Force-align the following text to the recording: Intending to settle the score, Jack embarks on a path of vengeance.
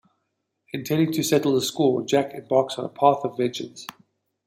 Intending 0.73 1.11
to 1.13 1.21
settle 1.23 1.53
the 1.53 1.61
score, 1.61 2.03
Jack 2.03 2.33
embarks 2.33 2.79
on 2.79 2.85
a 2.85 2.89
path 2.89 3.23
of 3.23 3.37
vengeance. 3.37 3.85